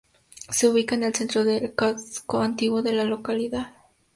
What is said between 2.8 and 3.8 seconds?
de la localidad.